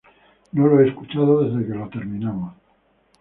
[0.53, 2.55] No lo he escuchado desde que lo terminamos.